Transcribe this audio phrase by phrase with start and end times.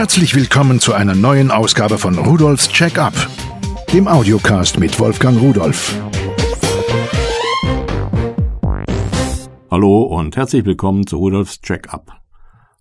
[0.00, 3.12] Herzlich willkommen zu einer neuen Ausgabe von Rudolfs Check-up,
[3.92, 5.94] dem Audiocast mit Wolfgang Rudolf.
[9.70, 12.18] Hallo und herzlich willkommen zu Rudolfs Check-up.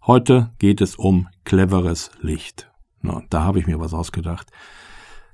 [0.07, 2.71] Heute geht es um cleveres Licht.
[3.01, 4.47] Na, da habe ich mir was ausgedacht.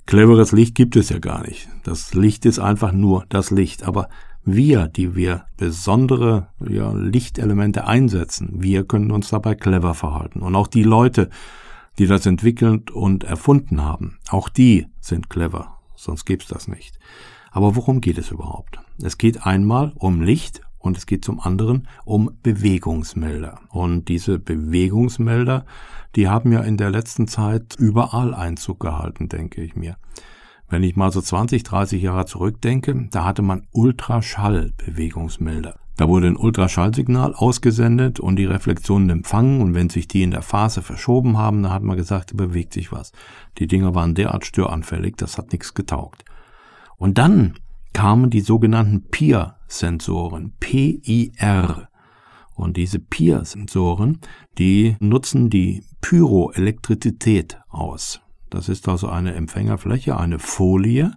[0.08, 1.70] Cleveres Licht gibt es ja gar nicht.
[1.84, 3.84] Das Licht ist einfach nur das Licht.
[3.84, 4.10] Aber
[4.44, 10.42] wir, die wir besondere ja, Lichtelemente einsetzen, wir können uns dabei clever verhalten.
[10.42, 11.30] Und auch die Leute,
[11.98, 15.80] die das entwickelt und erfunden haben, auch die sind clever.
[15.96, 17.00] Sonst gibt's das nicht.
[17.52, 18.80] Aber worum geht es überhaupt?
[19.02, 23.62] Es geht einmal um Licht und es geht zum anderen um Bewegungsmelder.
[23.70, 25.66] Und diese Bewegungsmelder,
[26.16, 29.98] die haben ja in der letzten Zeit überall Einzug gehalten, denke ich mir.
[30.68, 35.80] Wenn ich mal so 20, 30 Jahre zurückdenke, da hatte man Ultraschallbewegungsmelder.
[35.98, 40.42] Da wurde ein Ultraschallsignal ausgesendet und die Reflexionen empfangen und wenn sich die in der
[40.42, 43.14] Phase verschoben haben, dann hat man gesagt, da bewegt sich was.
[43.58, 46.26] Die Dinger waren derart störanfällig, das hat nichts getaugt.
[46.98, 47.56] Und dann
[47.94, 51.88] kamen die sogenannten PIR-Sensoren, P-I-R.
[52.56, 54.20] Und diese PIR-Sensoren,
[54.58, 58.22] die nutzen die Pyroelektrizität aus.
[58.50, 61.14] Das ist also eine Empfängerfläche, eine Folie,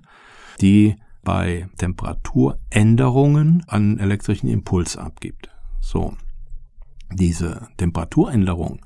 [0.61, 0.97] die
[1.29, 5.51] bei Temperaturänderungen einen elektrischen Impuls abgibt.
[5.79, 6.17] So.
[7.13, 8.81] Diese Temperaturänderung,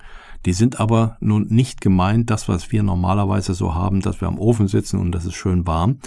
[0.45, 4.39] die sind aber nun nicht gemeint, das, was wir normalerweise so haben, dass wir am
[4.39, 5.99] Ofen sitzen und das ist schön warm,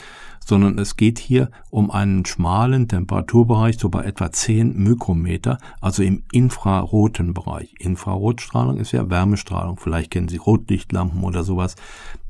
[0.46, 6.24] sondern es geht hier um einen schmalen Temperaturbereich, so bei etwa 10 Mikrometer, also im
[6.32, 7.74] infraroten Bereich.
[7.80, 11.76] Infrarotstrahlung ist ja Wärmestrahlung, vielleicht kennen Sie Rotlichtlampen oder sowas.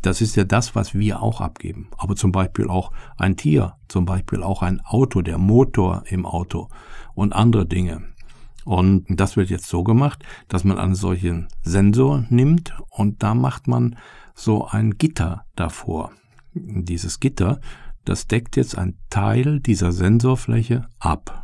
[0.01, 1.89] Das ist ja das, was wir auch abgeben.
[1.97, 6.69] Aber zum Beispiel auch ein Tier, zum Beispiel auch ein Auto, der Motor im Auto
[7.15, 8.03] und andere Dinge.
[8.65, 13.67] Und das wird jetzt so gemacht, dass man einen solchen Sensor nimmt und da macht
[13.67, 13.95] man
[14.33, 16.11] so ein Gitter davor.
[16.53, 17.61] Dieses Gitter
[18.05, 21.41] das deckt jetzt ein Teil dieser Sensorfläche ab.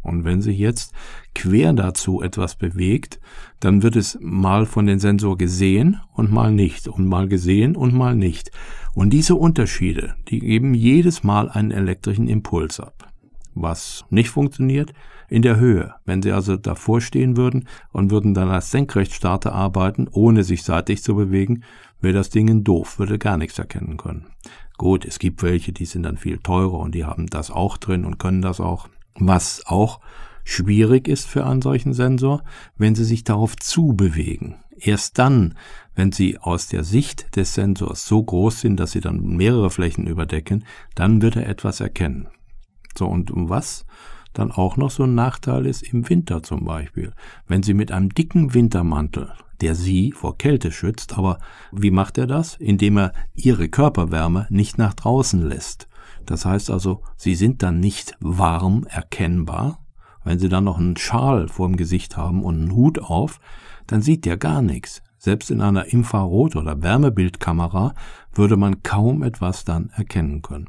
[0.00, 0.92] Und wenn sich jetzt
[1.34, 3.20] quer dazu etwas bewegt,
[3.58, 7.94] dann wird es mal von den Sensor gesehen und mal nicht und mal gesehen und
[7.94, 8.50] mal nicht.
[8.94, 13.10] Und diese Unterschiede, die geben jedes Mal einen elektrischen Impuls ab.
[13.54, 14.92] Was nicht funktioniert,
[15.28, 15.94] in der Höhe.
[16.04, 21.02] Wenn Sie also davor stehen würden und würden dann als Senkrechtstarter arbeiten, ohne sich seitlich
[21.02, 21.64] zu bewegen,
[22.00, 24.26] wäre das Ding doof, würde gar nichts erkennen können.
[24.76, 28.04] Gut, es gibt welche, die sind dann viel teurer und die haben das auch drin
[28.04, 28.88] und können das auch.
[29.16, 30.00] Was auch
[30.42, 32.42] schwierig ist für einen solchen Sensor,
[32.76, 34.56] wenn sie sich darauf zubewegen.
[34.76, 35.54] Erst dann,
[35.94, 40.06] wenn sie aus der Sicht des Sensors so groß sind, dass sie dann mehrere Flächen
[40.06, 40.64] überdecken,
[40.94, 42.28] dann wird er etwas erkennen.
[42.96, 43.86] So, und um was
[44.34, 47.12] dann auch noch so ein Nachteil ist im Winter zum Beispiel.
[47.48, 51.38] Wenn Sie mit einem dicken Wintermantel der sie vor Kälte schützt, aber
[51.72, 52.56] wie macht er das?
[52.56, 55.88] Indem er ihre Körperwärme nicht nach draußen lässt.
[56.26, 59.78] Das heißt also, sie sind dann nicht warm erkennbar.
[60.24, 63.40] Wenn sie dann noch einen Schal vorm Gesicht haben und einen Hut auf,
[63.86, 65.02] dann sieht der gar nichts.
[65.18, 67.94] Selbst in einer Infrarot- oder Wärmebildkamera
[68.32, 70.68] würde man kaum etwas dann erkennen können.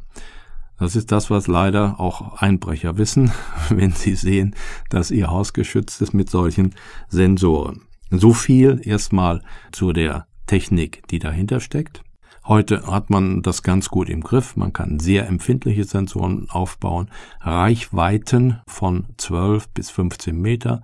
[0.78, 3.32] Das ist das, was leider auch Einbrecher wissen,
[3.70, 4.56] wenn sie sehen,
[4.90, 6.76] dass ihr Haus geschützt ist mit solchen
[7.08, 7.82] Sensoren.
[8.12, 9.42] So viel erstmal
[9.72, 12.04] zu der Technik, die dahinter steckt.
[12.48, 14.56] Heute hat man das ganz gut im Griff.
[14.56, 17.10] Man kann sehr empfindliche Sensoren aufbauen,
[17.42, 20.84] Reichweiten von 12 bis 15 Meter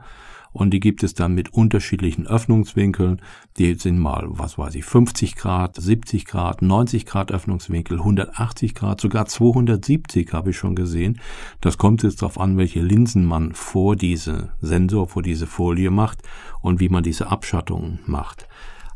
[0.53, 3.21] und die gibt es dann mit unterschiedlichen Öffnungswinkeln.
[3.57, 8.99] Die sind mal, was weiß ich, 50 Grad, 70 Grad, 90 Grad Öffnungswinkel, 180 Grad,
[9.01, 11.19] sogar 270 habe ich schon gesehen.
[11.61, 16.19] Das kommt jetzt darauf an, welche Linsen man vor diese Sensor, vor diese Folie macht
[16.61, 18.47] und wie man diese Abschattung macht.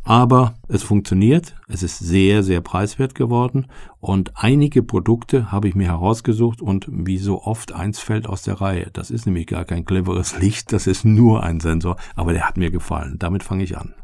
[0.08, 3.66] Aber es funktioniert, es ist sehr, sehr preiswert geworden
[4.00, 8.62] und einige Produkte habe ich mir herausgesucht und wie so oft eins fällt aus der
[8.62, 8.92] Reihe.
[8.94, 12.56] Das ist nämlich gar kein cleveres Licht, das ist nur ein Sensor, aber der hat
[12.56, 13.16] mir gefallen.
[13.18, 13.96] Damit fange ich an.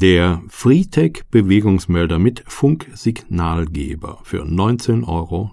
[0.00, 5.50] Der Freetech Bewegungsmelder mit Funksignalgeber für 19,90 Euro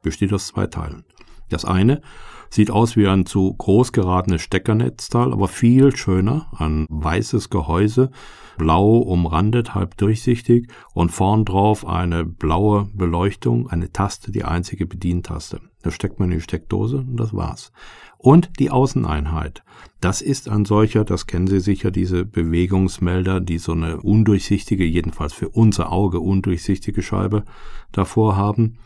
[0.00, 1.04] besteht aus zwei Teilen.
[1.50, 2.00] Das eine
[2.50, 6.46] Sieht aus wie ein zu groß geratenes Steckernetzteil, aber viel schöner.
[6.56, 8.10] Ein weißes Gehäuse,
[8.58, 15.60] blau umrandet, halb durchsichtig und vorn drauf eine blaue Beleuchtung, eine Taste, die einzige Bedientaste.
[15.82, 17.72] Da steckt man in die Steckdose und das war's.
[18.18, 19.62] Und die Außeneinheit.
[20.00, 25.32] Das ist ein solcher, das kennen Sie sicher, diese Bewegungsmelder, die so eine undurchsichtige, jedenfalls
[25.32, 27.44] für unser Auge undurchsichtige Scheibe
[27.92, 28.78] davor haben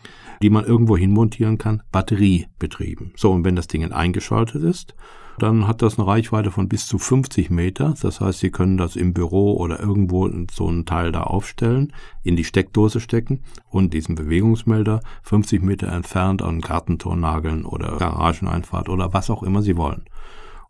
[0.43, 3.13] die man irgendwo hin montieren kann, batteriebetrieben.
[3.17, 4.95] So, und wenn das Ding eingeschaltet ist,
[5.38, 7.94] dann hat das eine Reichweite von bis zu 50 Meter.
[8.00, 11.93] Das heißt, Sie können das im Büro oder irgendwo so einen Teil da aufstellen,
[12.23, 18.88] in die Steckdose stecken und diesen Bewegungsmelder 50 Meter entfernt an Gartentor nageln oder Garageneinfahrt
[18.88, 20.05] oder was auch immer Sie wollen.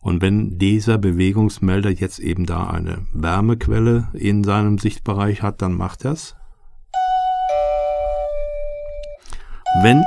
[0.00, 6.04] Und wenn dieser Bewegungsmelder jetzt eben da eine Wärmequelle in seinem Sichtbereich hat, dann macht
[6.04, 6.36] das.
[9.82, 10.02] Wenn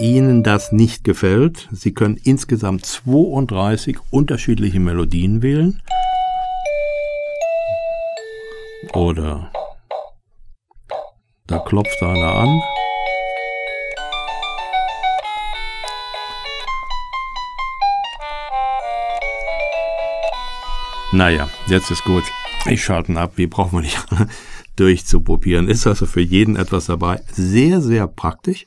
[0.00, 5.82] Ihnen das nicht gefällt, Sie können insgesamt 32 unterschiedliche Melodien wählen.
[8.94, 9.52] Oder
[11.46, 12.62] da klopft einer an.
[21.12, 22.24] Naja, jetzt ist gut.
[22.66, 23.32] Ich schalte ab.
[23.36, 23.98] Wie brauchen wir nicht
[24.76, 25.68] durchzuprobieren?
[25.68, 27.20] Ist also für jeden etwas dabei.
[27.32, 28.64] Sehr, sehr praktisch,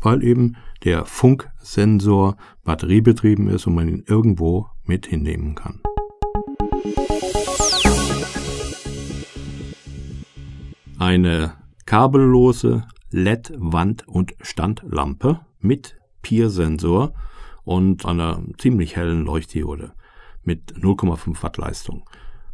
[0.00, 5.80] weil eben der Funksensor batteriebetrieben ist und man ihn irgendwo mit hinnehmen kann.
[10.98, 17.12] Eine kabellose LED-Wand- und Standlampe mit Peer-Sensor
[17.64, 19.92] und einer ziemlich hellen Leuchtdiode
[20.42, 22.08] mit 0,5 Watt Leistung.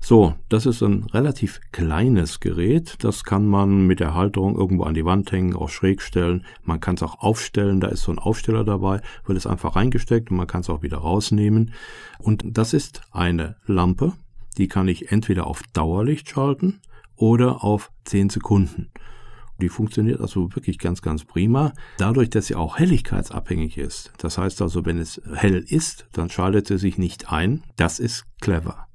[0.05, 2.97] So, das ist ein relativ kleines Gerät.
[3.05, 6.45] Das kann man mit der Halterung irgendwo an die Wand hängen, auch schräg stellen.
[6.65, 7.79] Man kann es auch aufstellen.
[7.79, 10.83] Da ist so ein Aufsteller dabei, wird es einfach reingesteckt und man kann es auch
[10.83, 11.73] wieder rausnehmen.
[12.19, 14.13] Und das ist eine Lampe.
[14.59, 16.81] Die kann ich entweder auf Dauerlicht schalten
[17.15, 18.91] oder auf 10 Sekunden.
[19.61, 21.75] Die funktioniert also wirklich ganz, ganz prima.
[21.99, 24.13] Dadurch, dass sie auch helligkeitsabhängig ist.
[24.19, 27.63] Das heißt also, wenn es hell ist, dann schaltet sie sich nicht ein.
[27.77, 28.89] Das ist clever.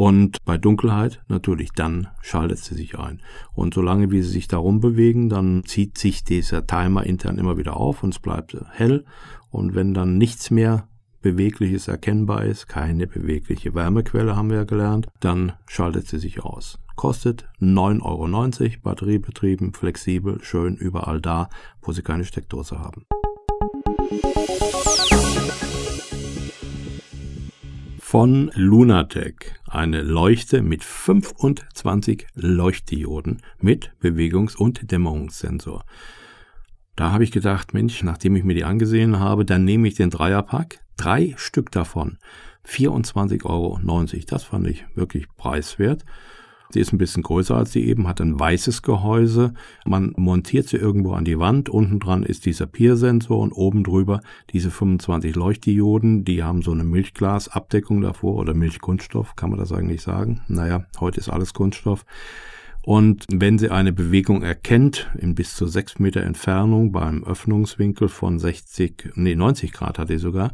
[0.00, 3.20] Und bei Dunkelheit natürlich, dann schaltet sie sich ein.
[3.52, 7.76] Und solange wie sie sich darum bewegen, dann zieht sich dieser Timer intern immer wieder
[7.76, 9.04] auf und es bleibt hell.
[9.50, 10.88] Und wenn dann nichts mehr
[11.20, 16.78] Bewegliches erkennbar ist, keine bewegliche Wärmequelle haben wir ja gelernt, dann schaltet sie sich aus.
[16.96, 21.50] Kostet 9,90 Euro, batteriebetrieben, flexibel, schön überall da,
[21.82, 23.04] wo Sie keine Steckdose haben.
[28.10, 35.84] Von Lunatec eine Leuchte mit 25 Leuchtdioden mit Bewegungs- und Dämmerungssensor.
[36.96, 40.10] Da habe ich gedacht, Mensch, nachdem ich mir die angesehen habe, dann nehme ich den
[40.10, 42.18] Dreierpack, drei Stück davon,
[42.66, 43.78] 24,90 Euro.
[44.26, 46.04] Das fand ich wirklich preiswert.
[46.72, 49.54] Sie ist ein bisschen größer als die eben, hat ein weißes Gehäuse.
[49.84, 51.68] Man montiert sie irgendwo an die Wand.
[51.68, 54.20] Unten dran ist dieser Peer-Sensor und oben drüber
[54.52, 56.24] diese 25 Leuchtdioden.
[56.24, 60.42] Die haben so eine Milchglasabdeckung davor oder Milchkunststoff, kann man das eigentlich sagen?
[60.48, 62.04] Naja, heute ist alles Kunststoff.
[62.82, 68.38] Und wenn sie eine Bewegung erkennt, in bis zu sechs Meter Entfernung beim Öffnungswinkel von
[68.38, 70.52] 60, nee, 90 Grad hat sie sogar,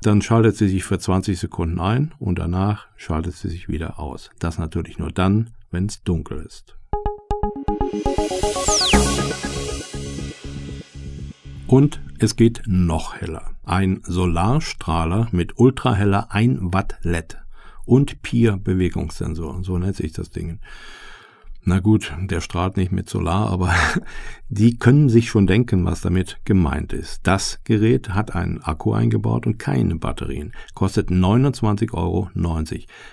[0.00, 4.30] dann schaltet sie sich für 20 Sekunden ein und danach schaltet sie sich wieder aus.
[4.38, 6.76] Das natürlich nur dann, wenn es dunkel ist.
[11.66, 13.50] Und es geht noch heller.
[13.64, 17.38] Ein Solarstrahler mit ultraheller 1 Watt LED
[17.84, 20.60] und Peer Bewegungssensor, so nennt sich das Ding.
[21.68, 23.74] Na gut, der strahlt nicht mit Solar, aber
[24.48, 27.26] die können sich schon denken, was damit gemeint ist.
[27.26, 32.30] Das Gerät hat einen Akku eingebaut und keine Batterien, kostet 29,90 Euro.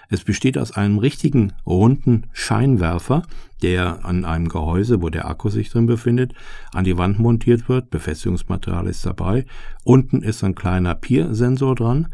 [0.08, 3.24] Es besteht aus einem richtigen runden Scheinwerfer,
[3.62, 6.34] der an einem Gehäuse, wo der Akku sich drin befindet,
[6.72, 7.90] an die Wand montiert wird.
[7.90, 9.46] Befestigungsmaterial ist dabei.
[9.84, 12.08] Unten ist ein kleiner Peer-Sensor dran.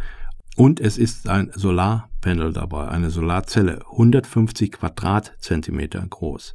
[0.56, 1.52] Und es ist ein
[2.22, 6.54] Solarpanel dabei, eine Solarzelle, 150 Quadratzentimeter groß.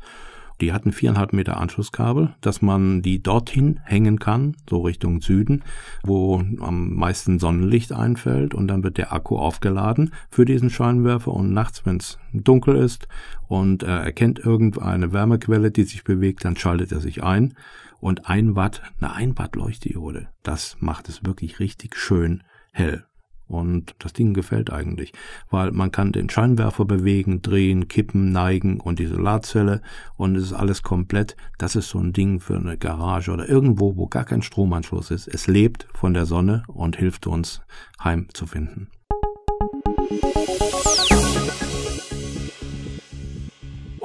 [0.61, 5.64] Die hatten viereinhalb Meter Anschlusskabel, dass man die dorthin hängen kann, so Richtung Süden,
[6.02, 11.52] wo am meisten Sonnenlicht einfällt und dann wird der Akku aufgeladen für diesen Scheinwerfer und
[11.52, 13.06] nachts, wenn es dunkel ist
[13.49, 17.54] und er erkennt irgendeine Wärmequelle, die sich bewegt, dann schaltet er sich ein
[18.00, 23.04] und ein Watt, eine ein Watt Leuchtdiode, das macht es wirklich richtig schön hell.
[23.49, 25.12] Und das Ding gefällt eigentlich,
[25.50, 29.83] weil man kann den Scheinwerfer bewegen, drehen, kippen, neigen und die Solarzelle
[30.17, 31.37] und es ist alles komplett.
[31.59, 35.29] Das ist so ein Ding für eine Garage oder irgendwo, wo gar kein Stromanschluss ist.
[35.29, 37.62] Es lebt von der Sonne und hilft uns
[38.03, 38.26] heim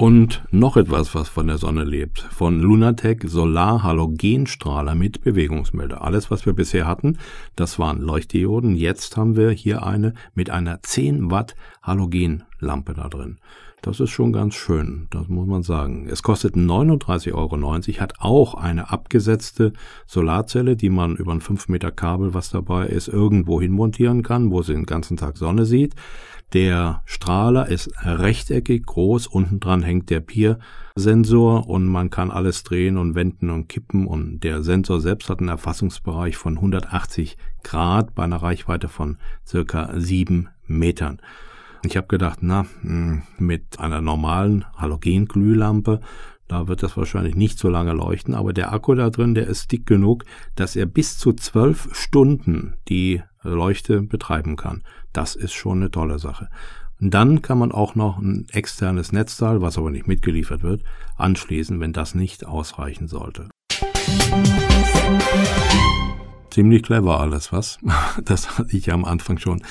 [0.02, 2.18] Und noch etwas, was von der Sonne lebt.
[2.18, 6.02] Von Lunatec Solar Halogenstrahler mit Bewegungsmelder.
[6.02, 7.18] Alles, was wir bisher hatten,
[7.54, 8.74] das waren Leuchtdioden.
[8.74, 11.54] Jetzt haben wir hier eine mit einer 10 Watt
[11.84, 13.38] Halogenlampe da drin.
[13.80, 16.08] Das ist schon ganz schön, das muss man sagen.
[16.08, 19.72] Es kostet 39,90 Euro, hat auch eine abgesetzte
[20.08, 24.50] Solarzelle, die man über ein 5 Meter Kabel, was dabei ist, irgendwo hin montieren kann,
[24.50, 25.94] wo sie den ganzen Tag Sonne sieht.
[26.52, 32.98] Der Strahler ist rechteckig groß, unten dran hängt der Pier-Sensor und man kann alles drehen
[32.98, 38.24] und wenden und kippen und der Sensor selbst hat einen Erfassungsbereich von 180 Grad bei
[38.24, 39.16] einer Reichweite von
[39.46, 41.22] circa 7 Metern.
[41.84, 46.00] Ich habe gedacht, na, hm, mit einer normalen Halogenglühlampe,
[46.48, 49.72] da wird das wahrscheinlich nicht so lange leuchten, aber der Akku da drin, der ist
[49.72, 54.82] dick genug, dass er bis zu zwölf Stunden die Leuchte betreiben kann.
[55.12, 56.48] Das ist schon eine tolle Sache.
[57.00, 60.84] Und dann kann man auch noch ein externes Netzteil, was aber nicht mitgeliefert wird,
[61.16, 63.48] anschließen, wenn das nicht ausreichen sollte.
[66.52, 67.78] Ziemlich clever alles, was?
[68.26, 69.62] Das hatte ich ja am Anfang schon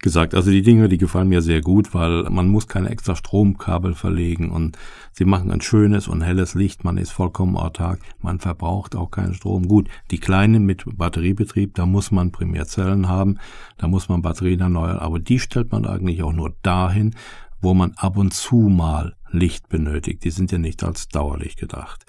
[0.00, 0.34] gesagt.
[0.34, 4.50] Also die Dinge, die gefallen mir sehr gut, weil man muss keine extra Stromkabel verlegen
[4.50, 4.76] und
[5.12, 6.84] sie machen ein schönes und helles Licht.
[6.84, 8.00] Man ist vollkommen autark.
[8.20, 9.66] Man verbraucht auch keinen Strom.
[9.66, 13.38] Gut, die kleinen mit Batteriebetrieb, da muss man Primärzellen haben.
[13.78, 14.98] Da muss man Batterien erneuern.
[14.98, 17.14] Aber die stellt man eigentlich auch nur dahin,
[17.62, 20.22] wo man ab und zu mal Licht benötigt.
[20.24, 22.04] Die sind ja nicht als Dauerlicht gedacht.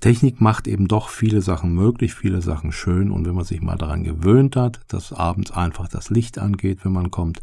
[0.00, 3.76] Technik macht eben doch viele Sachen möglich, viele Sachen schön und wenn man sich mal
[3.76, 7.42] daran gewöhnt hat, dass abends einfach das Licht angeht, wenn man kommt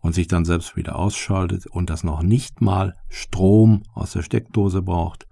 [0.00, 4.82] und sich dann selbst wieder ausschaltet und das noch nicht mal Strom aus der Steckdose
[4.82, 5.28] braucht,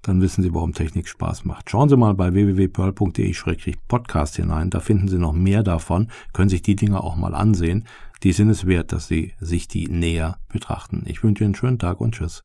[0.00, 1.68] dann wissen Sie, warum Technik Spaß macht.
[1.68, 6.76] Schauen Sie mal bei www.pearl.de-podcast hinein, da finden Sie noch mehr davon, können sich die
[6.76, 7.84] Dinge auch mal ansehen.
[8.22, 11.02] Die sind es wert, dass Sie sich die näher betrachten.
[11.06, 12.44] Ich wünsche Ihnen einen schönen Tag und Tschüss.